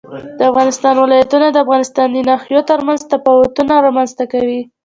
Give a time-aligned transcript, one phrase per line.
[0.37, 4.61] د افغانستان ولايتونه د افغانستان د ناحیو ترمنځ تفاوتونه رامنځ ته کوي.